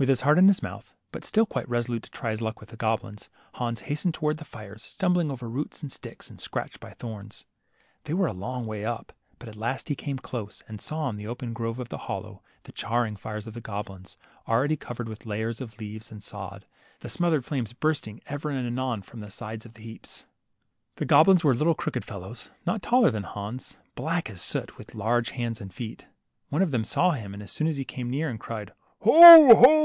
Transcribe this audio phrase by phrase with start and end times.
[0.00, 2.58] With his heart in his mouth, but still quite reso lute to try his luck
[2.58, 6.80] with the goblins, Hans hastened towards the fires, stumbling over roots and sticks, and scratched
[6.80, 7.44] by thorns.
[8.04, 11.16] They were a long way up, but at last he came close, and saw in
[11.16, 14.16] the open grove of the hollow the charring fires of the goblins,
[14.48, 16.64] already covered with layers of leaves and sod,
[17.00, 20.16] the smothered flames bursting ever and anon from the sides of the 30 LITTLE HANS.
[20.22, 20.26] heaps.
[20.96, 25.32] The goblins were little crooked fellows, not taller than Hans, black as soot, with large
[25.32, 26.06] hands and feet.
[26.48, 29.54] One of them saw him as soon as he came near, and cried, Ho!
[29.54, 29.76] ho